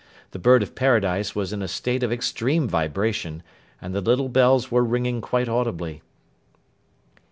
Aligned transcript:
The 0.31 0.39
Bird 0.39 0.63
of 0.63 0.73
Paradise 0.73 1.35
was 1.35 1.53
in 1.53 1.61
a 1.61 1.67
state 1.67 2.01
of 2.01 2.11
extreme 2.11 2.67
vibration, 2.67 3.43
and 3.79 3.93
the 3.93 4.01
little 4.01 4.29
bells 4.29 4.71
were 4.71 4.83
ringing 4.83 5.21
quite 5.21 5.47
audibly. 5.47 6.01